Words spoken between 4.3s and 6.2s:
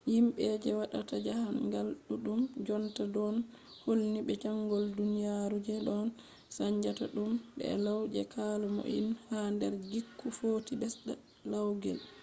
sanjol duniyaru je ɗon